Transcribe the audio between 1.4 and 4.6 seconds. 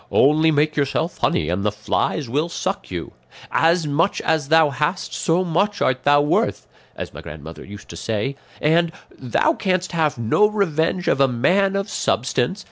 and the flies will suck you;' 'as much as